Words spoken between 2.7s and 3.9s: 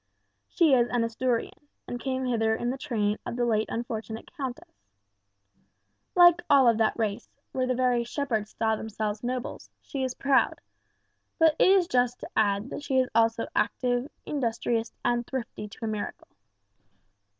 the train of the late